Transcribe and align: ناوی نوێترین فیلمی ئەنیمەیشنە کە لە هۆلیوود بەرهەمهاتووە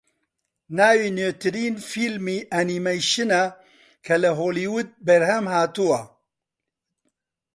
ناوی 0.77 1.09
نوێترین 1.17 1.75
فیلمی 1.89 2.39
ئەنیمەیشنە 2.53 3.43
کە 4.05 4.15
لە 4.23 4.31
هۆلیوود 4.39 4.89
بەرهەمهاتووە 5.05 6.01